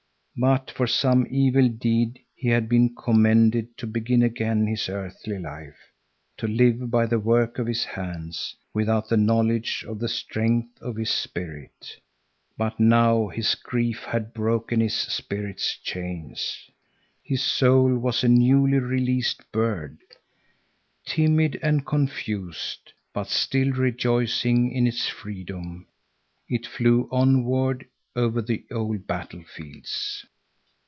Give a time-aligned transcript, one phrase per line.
[0.37, 5.77] But for some evil deed he had been condemned to begin again his earthly life,
[6.37, 10.95] to live by the work of his hands, without the knowledge of the strength of
[10.95, 11.99] his spirit.
[12.57, 16.57] But now his grief had broken his spirit's chains.
[17.21, 19.99] His soul was a newly released bird.
[21.05, 25.87] Timid and confused, but still rejoicing in its freedom,
[26.47, 30.25] it flew onward over the old battlefields.